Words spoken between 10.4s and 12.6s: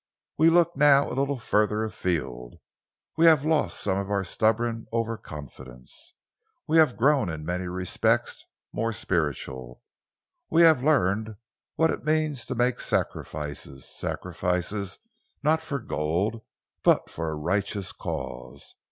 We have learnt what it means to